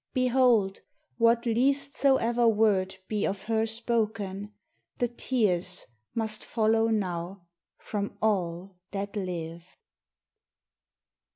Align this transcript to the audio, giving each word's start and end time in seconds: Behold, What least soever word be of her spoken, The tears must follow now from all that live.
Behold, 0.13 0.79
What 1.19 1.45
least 1.45 1.95
soever 1.95 2.47
word 2.47 2.97
be 3.07 3.23
of 3.23 3.43
her 3.43 3.67
spoken, 3.67 4.51
The 4.97 5.07
tears 5.09 5.85
must 6.15 6.43
follow 6.43 6.87
now 6.87 7.45
from 7.77 8.17
all 8.19 8.79
that 8.89 9.15
live. 9.15 9.77